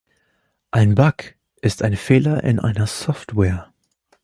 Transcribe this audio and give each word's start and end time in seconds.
Ein 0.71 0.95
"Bug" 0.95 1.35
ist 1.61 1.83
ein 1.83 1.95
Fehler 1.95 2.43
in 2.43 2.59
einer 2.59 2.87
Software. 2.87 3.71